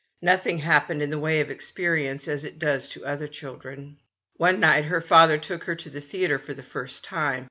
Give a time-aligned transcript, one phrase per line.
[0.23, 3.97] Nothing happened in the way of experience as it does to other children.
[4.37, 7.39] One night her father took her to the theatre for the first time.